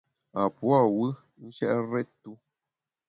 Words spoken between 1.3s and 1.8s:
nshèt